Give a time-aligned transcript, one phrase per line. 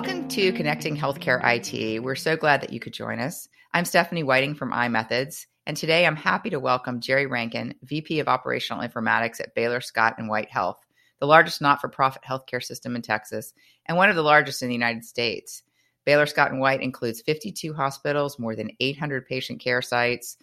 [0.00, 2.02] Welcome to Connecting Healthcare IT.
[2.02, 3.50] We're so glad that you could join us.
[3.74, 8.26] I'm Stephanie Whiting from iMethods, and today I'm happy to welcome Jerry Rankin, VP of
[8.26, 10.78] Operational Informatics at Baylor Scott and White Health,
[11.18, 13.52] the largest not-for-profit healthcare system in Texas
[13.84, 15.64] and one of the largest in the United States.
[16.06, 20.38] Baylor Scott and White includes 52 hospitals, more than 800 patient care sites,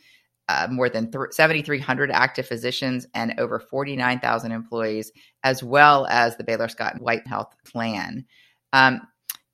[0.50, 5.12] uh, more than 7,300 active physicians, and over 49,000 employees,
[5.44, 8.24] as well as the Baylor Scott and White Health Plan.
[8.72, 9.02] Um,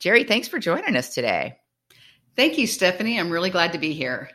[0.04, 1.56] Jerry, thanks for joining us today.
[2.36, 3.18] Thank you, Stephanie.
[3.18, 4.30] I'm really glad to be here.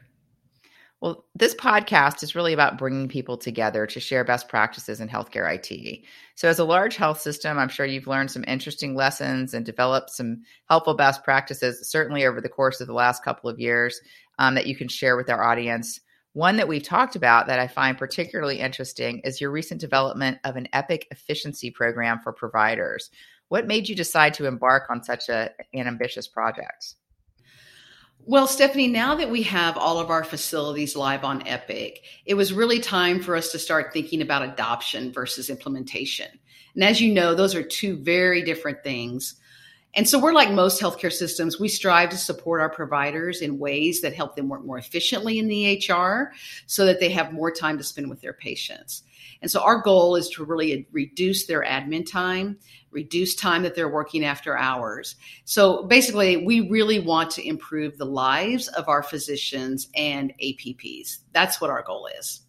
[1.03, 5.47] Well, this podcast is really about bringing people together to share best practices in healthcare
[5.55, 6.07] IT.
[6.37, 10.09] So, as a large health system, I'm sure you've learned some interesting lessons and developed
[10.09, 10.41] some
[10.71, 14.01] helpful best practices, certainly over the course of the last couple of years,
[14.39, 16.01] um, that you can share with our audience.
[16.33, 20.57] One that we've talked about that I find particularly interesting is your recent development of
[20.57, 23.11] an Epic efficiency program for providers.
[23.49, 26.95] What made you decide to embark on such a, an ambitious project?
[28.21, 32.53] Well, Stephanie, now that we have all of our facilities live on Epic, it was
[32.53, 36.29] really time for us to start thinking about adoption versus implementation.
[36.75, 39.37] And as you know, those are two very different things.
[39.95, 44.03] And so we're like most healthcare systems, we strive to support our providers in ways
[44.03, 46.29] that help them work more efficiently in the EHR
[46.67, 49.03] so that they have more time to spend with their patients.
[49.41, 52.59] And so our goal is to really reduce their admin time,
[52.91, 55.17] reduce time that they're working after hours.
[55.45, 61.19] So basically, we really want to improve the lives of our physicians and APPs.
[61.33, 62.43] That's what our goal is.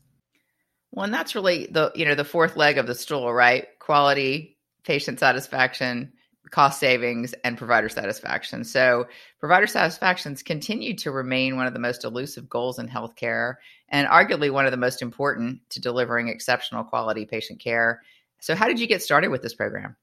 [0.91, 3.67] Well, and that's really the you know the fourth leg of the stool, right?
[3.79, 6.13] Quality, patient satisfaction,
[6.51, 8.63] cost savings and provider satisfaction.
[8.63, 9.07] So,
[9.39, 13.55] provider satisfactions continue to remain one of the most elusive goals in healthcare
[13.89, 18.01] and arguably one of the most important to delivering exceptional quality patient care.
[18.39, 19.95] So, how did you get started with this program?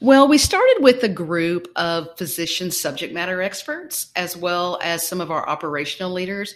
[0.00, 5.20] Well, we started with a group of physician subject matter experts, as well as some
[5.20, 6.54] of our operational leaders,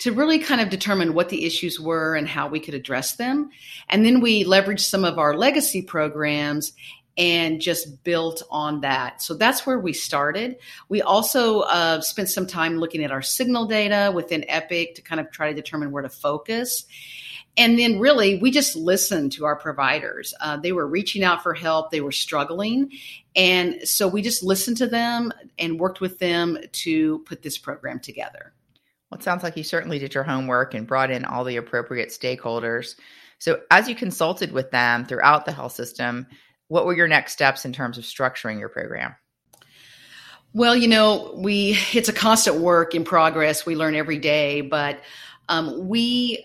[0.00, 3.48] to really kind of determine what the issues were and how we could address them.
[3.88, 6.72] And then we leveraged some of our legacy programs
[7.16, 9.20] and just built on that.
[9.20, 10.56] So that's where we started.
[10.88, 15.20] We also uh, spent some time looking at our signal data within Epic to kind
[15.20, 16.86] of try to determine where to focus.
[17.56, 20.32] And then really, we just listened to our providers.
[20.40, 22.90] Uh, they were reaching out for help, they were struggling.
[23.36, 28.00] And so we just listened to them and worked with them to put this program
[28.00, 28.54] together.
[29.10, 32.08] Well, it sounds like you certainly did your homework and brought in all the appropriate
[32.08, 32.94] stakeholders.
[33.38, 36.26] So, as you consulted with them throughout the health system,
[36.72, 39.14] what were your next steps in terms of structuring your program?
[40.54, 43.66] Well, you know, we it's a constant work in progress.
[43.66, 45.00] We learn every day, but
[45.50, 46.42] um, we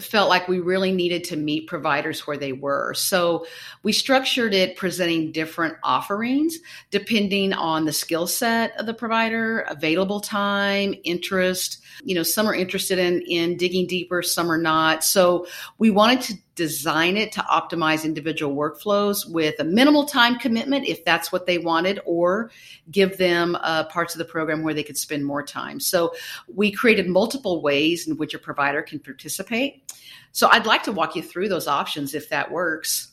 [0.00, 2.94] felt like we really needed to meet providers where they were.
[2.94, 3.46] So
[3.82, 6.58] we structured it presenting different offerings
[6.90, 11.82] depending on the skill set of the provider, available time, interest.
[12.04, 15.02] You know, some are interested in in digging deeper, some are not.
[15.02, 15.46] So
[15.78, 21.04] we wanted to design it to optimize individual workflows with a minimal time commitment if
[21.04, 22.50] that's what they wanted, or
[22.90, 25.80] give them uh, parts of the program where they could spend more time.
[25.80, 26.14] So
[26.52, 29.92] we created multiple ways in which a provider can participate.
[30.32, 33.08] So I'd like to walk you through those options if that works.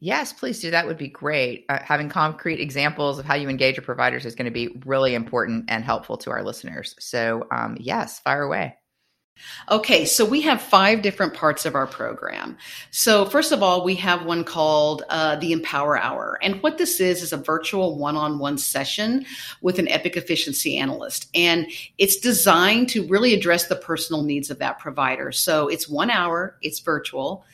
[0.00, 0.72] Yes, please do.
[0.72, 1.64] That would be great.
[1.68, 5.14] Uh, having concrete examples of how you engage your providers is going to be really
[5.14, 6.96] important and helpful to our listeners.
[6.98, 8.76] So, um, yes, fire away.
[9.70, 12.56] Okay, so we have five different parts of our program.
[12.90, 16.38] So, first of all, we have one called uh, the Empower Hour.
[16.42, 19.24] And what this is, is a virtual one on one session
[19.60, 21.28] with an Epic efficiency analyst.
[21.34, 21.66] And
[21.98, 25.32] it's designed to really address the personal needs of that provider.
[25.32, 27.44] So, it's one hour, it's virtual.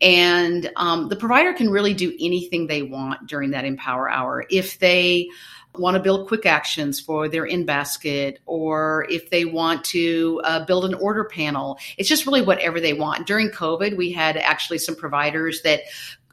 [0.00, 4.44] And um, the provider can really do anything they want during that Empower Hour.
[4.50, 5.28] If they
[5.76, 10.64] want to build quick actions for their in basket or if they want to uh,
[10.64, 11.78] build an order panel.
[11.96, 13.26] It's just really whatever they want.
[13.26, 15.80] During COVID, we had actually some providers that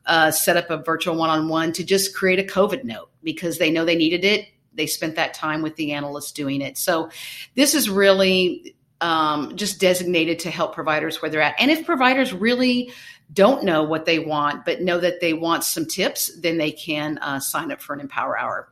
[0.06, 3.58] uh, set up a virtual one on one to just create a COVID note because
[3.58, 4.48] they know they needed it.
[4.74, 6.78] They spent that time with the analyst doing it.
[6.78, 7.10] So
[7.56, 11.56] this is really um, just designated to help providers where they're at.
[11.60, 12.92] And if providers really
[13.34, 17.18] don't know what they want, but know that they want some tips, then they can
[17.20, 18.70] uh, sign up for an Empower Hour.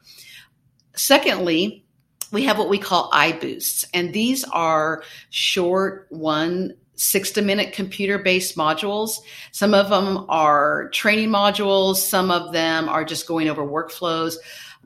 [1.00, 1.86] Secondly,
[2.32, 8.58] we have what we call iBoosts, and these are short one 60 minute computer based
[8.58, 9.20] modules.
[9.54, 14.36] Some of them are training modules, some of them are just going over workflows,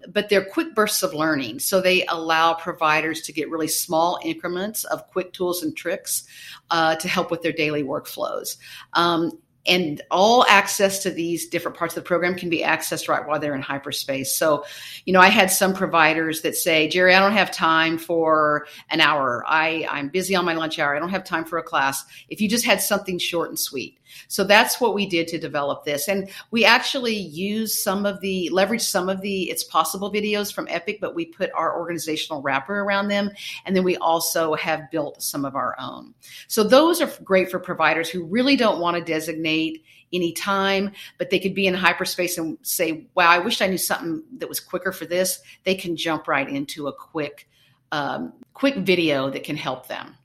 [0.08, 1.58] but they're quick bursts of learning.
[1.58, 6.26] So they allow providers to get really small increments of quick tools and tricks
[6.70, 8.58] uh, to help with their daily workflows.
[8.94, 9.32] Um,
[9.66, 13.40] and all access to these different parts of the program can be accessed right while
[13.40, 14.36] they're in hyperspace.
[14.36, 14.66] So,
[15.06, 19.00] you know, I had some providers that say, Jerry, I don't have time for an
[19.00, 19.44] hour.
[19.48, 20.96] I, I'm busy on my lunch hour.
[20.96, 22.04] I don't have time for a class.
[22.30, 24.00] If you just had something short and sweet.
[24.28, 26.08] So that's what we did to develop this.
[26.08, 30.68] And we actually use some of the, leverage some of the It's Possible videos from
[30.70, 33.32] Epic, but we put our organizational wrapper around them.
[33.66, 36.14] And then we also have built some of our own.
[36.48, 39.84] So those are great for providers who really don't want to designate
[40.14, 43.78] any time, but they could be in hyperspace and say, wow, I wish I knew
[43.78, 45.40] something that was quicker for this.
[45.64, 47.50] They can jump right into a quick,
[47.92, 50.16] um, quick video that can help them.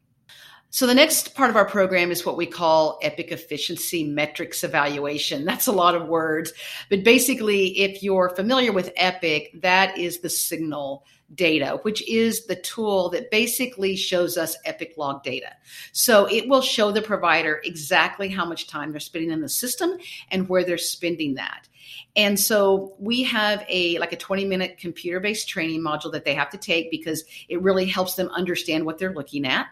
[0.79, 5.45] So the next part of our program is what we call Epic Efficiency Metrics Evaluation.
[5.45, 6.53] That's a lot of words,
[6.89, 11.05] but basically, if you're familiar with Epic, that is the signal
[11.35, 15.51] data, which is the tool that basically shows us Epic log data.
[15.91, 19.99] So it will show the provider exactly how much time they're spending in the system
[20.31, 21.69] and where they're spending that.
[22.15, 26.35] And so we have a like a 20 minute computer based training module that they
[26.35, 29.67] have to take because it really helps them understand what they're looking at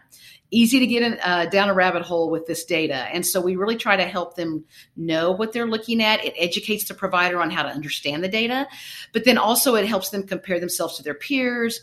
[0.51, 3.07] easy to get in, uh, down a rabbit hole with this data.
[3.13, 4.63] And so we really try to help them
[4.95, 6.23] know what they're looking at.
[6.23, 8.67] It educates the provider on how to understand the data,
[9.13, 11.81] but then also it helps them compare themselves to their peers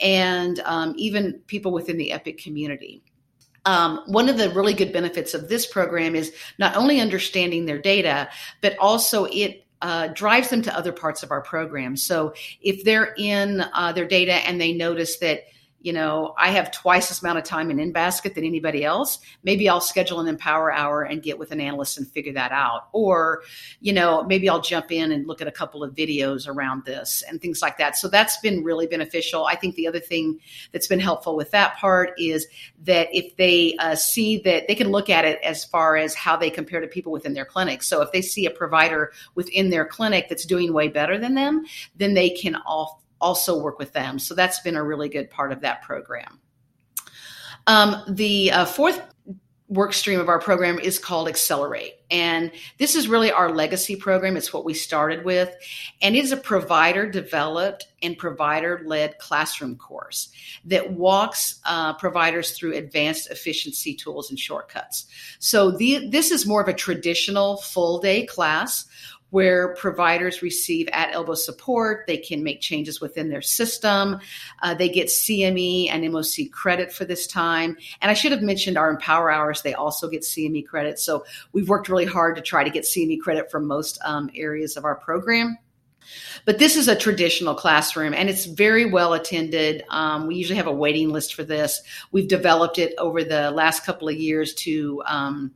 [0.00, 3.02] and um, even people within the Epic community.
[3.64, 7.80] Um, one of the really good benefits of this program is not only understanding their
[7.80, 8.28] data,
[8.60, 11.96] but also it uh, drives them to other parts of our program.
[11.96, 12.32] So
[12.62, 15.40] if they're in uh, their data and they notice that
[15.80, 19.20] you know, I have twice this amount of time in InBasket than anybody else.
[19.44, 22.88] Maybe I'll schedule an Empower hour and get with an analyst and figure that out.
[22.92, 23.42] Or,
[23.80, 27.22] you know, maybe I'll jump in and look at a couple of videos around this
[27.28, 27.96] and things like that.
[27.96, 29.46] So that's been really beneficial.
[29.46, 30.40] I think the other thing
[30.72, 32.46] that's been helpful with that part is
[32.84, 36.36] that if they uh, see that they can look at it as far as how
[36.36, 37.82] they compare to people within their clinic.
[37.82, 41.64] So if they see a provider within their clinic that's doing way better than them,
[41.96, 44.18] then they can all also work with them.
[44.18, 46.40] So that's been a really good part of that program.
[47.66, 49.02] Um, the uh, fourth
[49.68, 51.94] work stream of our program is called Accelerate.
[52.08, 54.36] And this is really our legacy program.
[54.36, 55.52] It's what we started with.
[56.00, 60.28] And it is a provider developed and provider led classroom course
[60.66, 65.06] that walks uh, providers through advanced efficiency tools and shortcuts.
[65.40, 68.86] So the, this is more of a traditional full day class
[69.30, 72.06] where providers receive at elbow support.
[72.06, 74.20] They can make changes within their system.
[74.62, 77.76] Uh, they get CME and MOC credit for this time.
[78.00, 80.98] And I should have mentioned our Empower Hours, they also get CME credit.
[80.98, 84.76] So we've worked really hard to try to get CME credit from most um, areas
[84.76, 85.58] of our program.
[86.44, 89.84] But this is a traditional classroom and it's very well attended.
[89.90, 91.82] Um, we usually have a waiting list for this.
[92.12, 95.52] We've developed it over the last couple of years to um,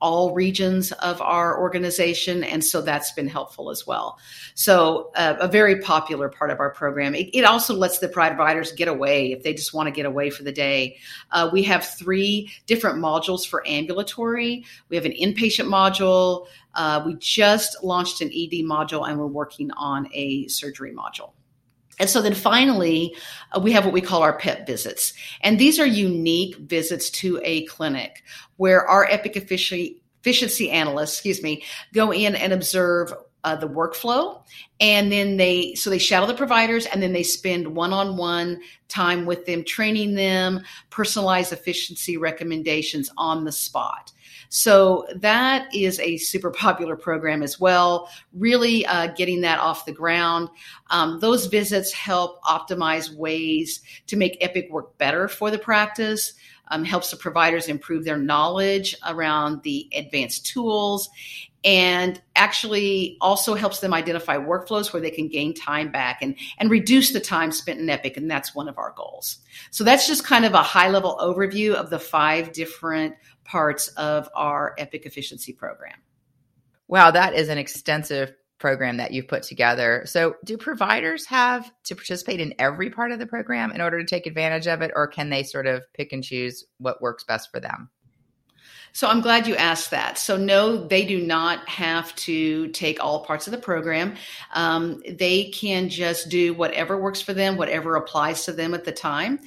[0.00, 2.44] all regions of our organization.
[2.44, 4.18] And so that's been helpful as well.
[4.54, 7.14] So, uh, a very popular part of our program.
[7.14, 10.30] It, it, also lets the providers get away if they just want to get away
[10.30, 10.98] for the day.
[11.30, 16.46] Uh, we have three different modules for ambulatory, we have an inpatient module.
[16.74, 21.30] Uh, we just launched an ED module and we're working on a surgery module.
[21.98, 23.16] And so then finally,
[23.52, 25.14] uh, we have what we call our PEP visits.
[25.40, 28.22] And these are unique visits to a clinic
[28.56, 31.62] where our Epic efficiency, efficiency analysts, excuse me,
[31.92, 33.12] go in and observe
[33.44, 34.42] uh, the workflow
[34.80, 39.46] and then they so they shadow the providers and then they spend one-on-one time with
[39.46, 40.60] them training them
[40.90, 44.10] personalized efficiency recommendations on the spot
[44.48, 49.92] so that is a super popular program as well, really uh, getting that off the
[49.92, 50.48] ground.
[50.90, 56.34] Um, those visits help optimize ways to make Epic work better for the practice.
[56.68, 61.08] Um, helps the providers improve their knowledge around the advanced tools
[61.66, 66.70] and actually also helps them identify workflows where they can gain time back and, and
[66.70, 68.16] reduce the time spent in Epic.
[68.16, 69.38] And that's one of our goals.
[69.72, 74.28] So that's just kind of a high level overview of the five different parts of
[74.36, 75.96] our Epic Efficiency program.
[76.86, 80.04] Wow, that is an extensive program that you've put together.
[80.06, 84.06] So, do providers have to participate in every part of the program in order to
[84.06, 87.50] take advantage of it, or can they sort of pick and choose what works best
[87.50, 87.90] for them?
[88.96, 90.16] So I'm glad you asked that.
[90.16, 94.14] So no, they do not have to take all parts of the program.
[94.54, 98.92] Um, they can just do whatever works for them, whatever applies to them at the
[98.92, 99.40] time.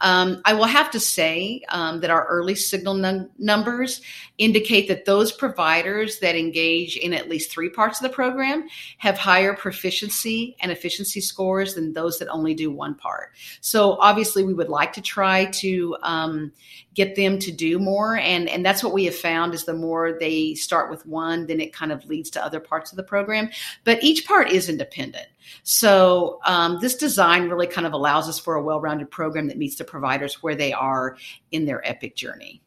[0.00, 4.02] Um, I will have to say um, that our early signal num- numbers
[4.36, 9.16] indicate that those providers that engage in at least three parts of the program have
[9.16, 13.30] higher proficiency and efficiency scores than those that only do one part.
[13.62, 16.52] So obviously, we would like to try to um,
[16.92, 20.16] get them to do more, and and that's what we have found is the more
[20.18, 23.50] they start with one, then it kind of leads to other parts of the program.
[23.84, 25.28] But each part is independent.
[25.62, 29.76] So um, this design really kind of allows us for a well-rounded program that meets
[29.76, 31.16] the providers where they are
[31.52, 32.62] in their Epic journey.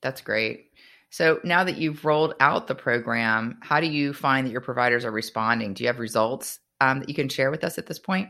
[0.00, 0.70] That's great.
[1.10, 5.04] So now that you've rolled out the program, how do you find that your providers
[5.04, 5.74] are responding?
[5.74, 8.28] Do you have results um, that you can share with us at this point?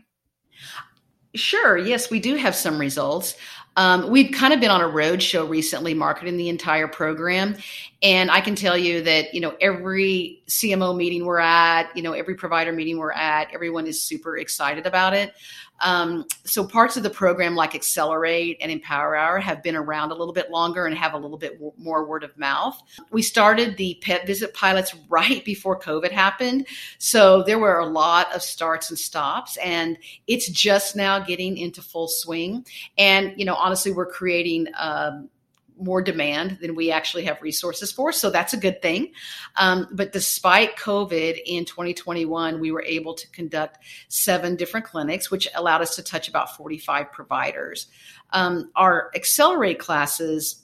[1.35, 1.79] Sure.
[1.79, 3.37] Yes, we do have some results.
[3.77, 7.57] Um, we've kind of been on a road show recently marketing the entire program.
[8.03, 12.13] And I can tell you that, you know, every CMO meeting we're at, you know,
[12.13, 15.35] every provider meeting we're at, everyone is super excited about it.
[15.83, 20.15] Um, so parts of the program like Accelerate and Empower Hour have been around a
[20.15, 22.81] little bit longer and have a little bit w- more word of mouth.
[23.11, 26.67] We started the PEP visit pilots right before COVID happened.
[26.99, 31.83] So there were a lot of starts and stops and it's just now getting into
[31.83, 32.65] full swing.
[32.97, 35.29] And, you know, honestly, we're creating, um,
[35.83, 38.13] more demand than we actually have resources for.
[38.13, 39.13] So that's a good thing.
[39.57, 45.49] Um, but despite COVID in 2021, we were able to conduct seven different clinics, which
[45.55, 47.89] allowed us to touch about 45 providers.
[48.31, 50.62] Um, our Accelerate classes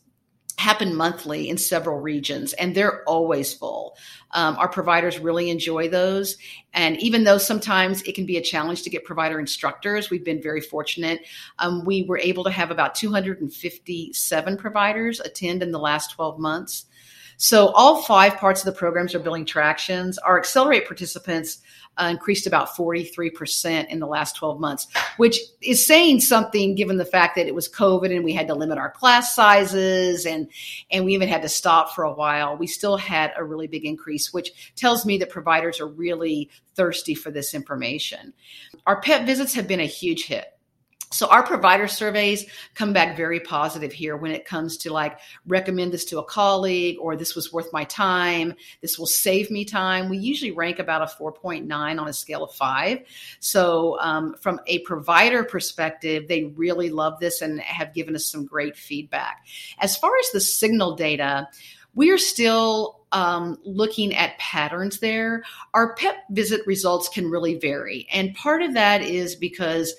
[0.58, 3.96] happen monthly in several regions and they're always full.
[4.32, 6.36] Um, our providers really enjoy those.
[6.74, 10.42] And even though sometimes it can be a challenge to get provider instructors, we've been
[10.42, 11.20] very fortunate.
[11.60, 16.86] Um, we were able to have about 257 providers attend in the last 12 months.
[17.40, 20.18] So all five parts of the programs are building tractions.
[20.18, 21.58] Our Accelerate participants
[21.96, 27.04] uh, increased about 43% in the last 12 months, which is saying something given the
[27.04, 30.48] fact that it was COVID and we had to limit our class sizes and,
[30.90, 32.56] and we even had to stop for a while.
[32.56, 37.14] We still had a really big increase, which tells me that providers are really thirsty
[37.14, 38.32] for this information.
[38.84, 40.57] Our PEP visits have been a huge hit.
[41.10, 45.92] So our provider surveys come back very positive here when it comes to like recommend
[45.92, 48.54] this to a colleague or this was worth my time.
[48.82, 50.10] This will save me time.
[50.10, 53.00] We usually rank about a 4.9 on a scale of five.
[53.40, 58.44] So um, from a provider perspective, they really love this and have given us some
[58.44, 59.46] great feedback.
[59.78, 61.48] As far as the signal data,
[61.94, 65.42] we are still um, looking at patterns there.
[65.74, 68.06] Our PEP visit results can really vary.
[68.12, 69.94] And part of that is because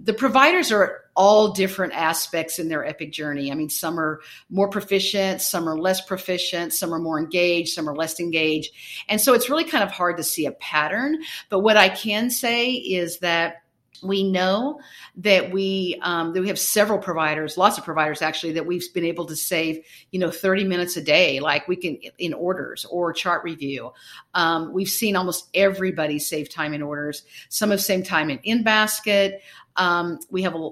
[0.00, 3.52] the providers are all different aspects in their epic journey.
[3.52, 7.88] I mean, some are more proficient, some are less proficient, some are more engaged, some
[7.88, 8.72] are less engaged.
[9.08, 11.18] And so it's really kind of hard to see a pattern.
[11.50, 13.61] But what I can say is that
[14.02, 14.80] we know
[15.16, 19.04] that we um, that we have several providers lots of providers actually that we've been
[19.04, 23.12] able to save you know 30 minutes a day like we can in orders or
[23.12, 23.92] chart review.
[24.34, 28.62] Um, we've seen almost everybody save time in orders some have saved time in in
[28.62, 29.42] basket.
[29.76, 30.70] Um, we have a,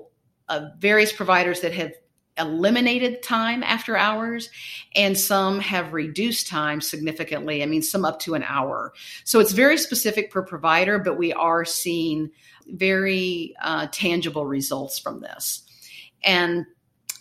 [0.49, 1.93] a various providers that have
[2.41, 4.51] eliminated time after hours
[4.97, 7.63] and some have reduced time significantly.
[7.63, 8.93] I mean some up to an hour.
[9.25, 12.31] So it's very specific per provider but we are seeing
[12.67, 15.63] very uh, tangible results from this.
[16.23, 16.67] And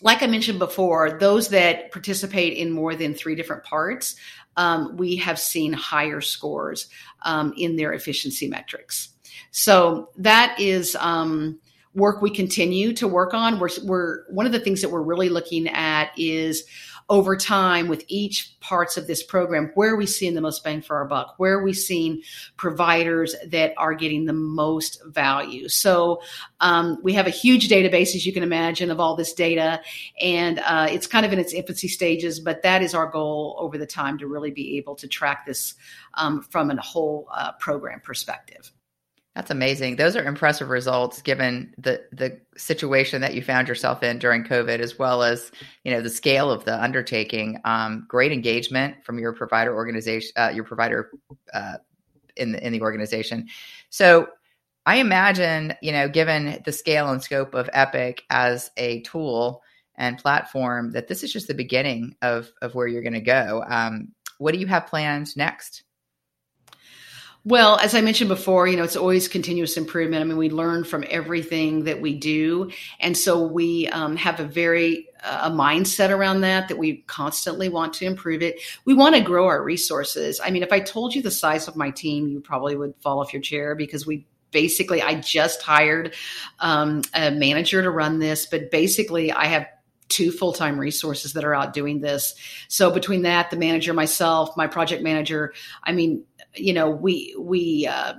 [0.02, 4.16] like i mentioned before those that participate in more than three different parts
[4.60, 6.90] um, we have seen higher scores
[7.22, 9.10] um, in their efficiency metrics.
[9.52, 11.60] So that is um,
[11.96, 13.60] work we continue to work on.
[13.60, 16.64] We're, we're one of the things that we're really looking at is
[17.10, 20.82] over time with each parts of this program where are we seeing the most bang
[20.82, 21.34] for our buck?
[21.38, 22.22] Where are we seeing
[22.56, 25.68] providers that are getting the most value?
[25.70, 26.22] So
[26.60, 29.82] um, we have a huge database as you can imagine of all this data
[30.22, 33.78] and uh, it's kind of in its infancy stages but that is our goal over
[33.78, 35.74] the time to really be able to track this
[36.14, 38.72] um, from a whole uh, program perspective
[39.40, 39.96] that's amazing.
[39.96, 44.80] Those are impressive results given the the situation that you found yourself in during COVID,
[44.80, 45.50] as well as
[45.86, 47.58] you know the scale of the undertaking.
[47.64, 51.10] Um, great engagement from your provider organization, uh, your provider
[51.54, 51.78] uh,
[52.36, 53.48] in the in the organization.
[53.90, 54.28] So
[54.86, 59.64] I imagine you know, given the scale and scope of Epic as a tool
[59.96, 63.64] and platform, that this is just the beginning of of where you're going to go.
[63.66, 65.84] Um, what do you have planned next?
[67.50, 70.22] Well, as I mentioned before, you know, it's always continuous improvement.
[70.22, 72.70] I mean, we learn from everything that we do.
[73.00, 77.68] And so we um, have a very uh, a mindset around that that we constantly
[77.68, 78.62] want to improve it.
[78.86, 80.40] We want to grow our resources.
[80.40, 83.20] I mean, if I told you the size of my team, you probably would fall
[83.20, 86.14] off your chair because we basically I just hired
[86.60, 89.66] um, a manager to run this, but basically I have
[90.08, 92.34] two full-time resources that are out doing this.
[92.68, 95.54] So between that, the manager, myself, my project manager,
[95.84, 96.26] I mean,
[96.56, 98.14] you know, we we uh,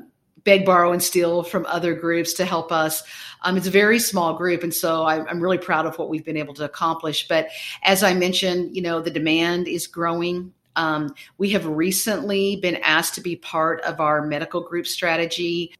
[0.44, 3.02] beg, borrow, and steal from other groups to help us.
[3.42, 6.24] Um, it's a very small group, and so I, I'm really proud of what we've
[6.24, 7.28] been able to accomplish.
[7.28, 7.48] But
[7.82, 10.52] as I mentioned, you know, the demand is growing.
[10.76, 15.74] Um, we have recently been asked to be part of our medical group strategy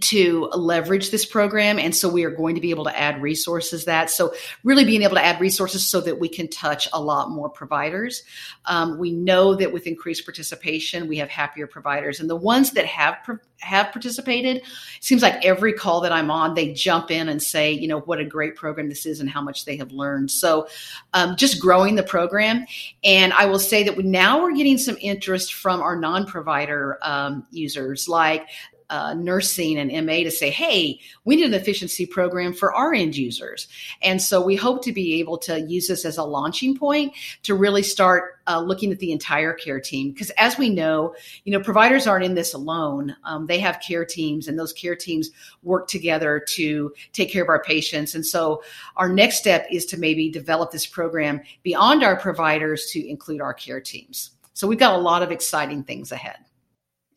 [0.00, 1.78] to leverage this program.
[1.78, 4.10] And so we are going to be able to add resources that.
[4.10, 4.34] So
[4.64, 8.22] really being able to add resources so that we can touch a lot more providers.
[8.66, 12.86] Um, we know that with increased participation, we have happier providers and the ones that
[12.86, 13.18] have,
[13.58, 14.64] have participated, it
[15.00, 18.18] seems like every call that I'm on, they jump in and say, you know, what
[18.18, 20.30] a great program this is and how much they have learned.
[20.30, 20.68] So
[21.12, 22.64] um, just growing the program.
[23.04, 27.46] And I will say that we, now we're getting some interest from our non-provider um,
[27.50, 28.48] users like
[28.92, 33.16] uh, nursing and MA to say, hey, we need an efficiency program for our end
[33.16, 33.66] users.
[34.02, 37.54] And so we hope to be able to use this as a launching point to
[37.54, 40.12] really start uh, looking at the entire care team.
[40.12, 43.16] Because as we know, you know, providers aren't in this alone.
[43.24, 45.30] Um, they have care teams, and those care teams
[45.62, 48.14] work together to take care of our patients.
[48.14, 48.62] And so
[48.96, 53.54] our next step is to maybe develop this program beyond our providers to include our
[53.54, 54.32] care teams.
[54.52, 56.36] So we've got a lot of exciting things ahead.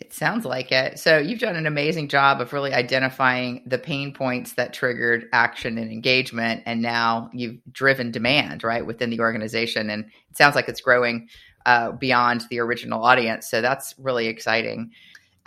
[0.05, 0.99] It sounds like it.
[0.99, 5.79] So you've done an amazing job of really identifying the pain points that triggered action
[5.79, 6.61] and engagement.
[6.67, 9.89] And now you've driven demand, right, within the organization.
[9.89, 11.27] And it sounds like it's growing
[11.65, 13.49] uh, beyond the original audience.
[13.49, 14.91] So that's really exciting.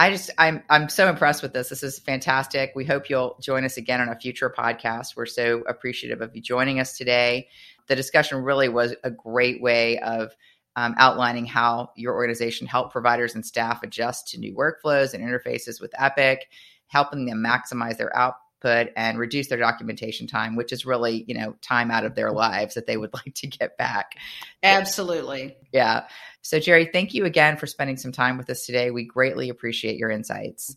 [0.00, 1.68] I just I'm I'm so impressed with this.
[1.68, 2.72] This is fantastic.
[2.74, 5.14] We hope you'll join us again on a future podcast.
[5.16, 7.46] We're so appreciative of you joining us today.
[7.86, 10.34] The discussion really was a great way of
[10.78, 15.80] um, outlining how your organization helped providers and staff adjust to new workflows and interfaces
[15.80, 16.48] with Epic,
[16.86, 21.56] helping them maximize their output and reduce their documentation time, which is really, you know,
[21.62, 24.14] time out of their lives that they would like to get back.
[24.62, 25.56] Absolutely.
[25.72, 26.06] Yeah.
[26.42, 28.92] So, Jerry, thank you again for spending some time with us today.
[28.92, 30.76] We greatly appreciate your insights.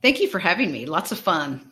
[0.00, 0.86] Thank you for having me.
[0.86, 1.70] Lots of fun.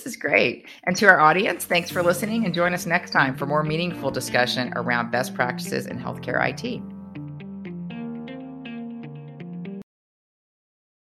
[0.00, 0.64] This is great.
[0.84, 4.10] And to our audience, thanks for listening and join us next time for more meaningful
[4.10, 6.99] discussion around best practices in healthcare IT.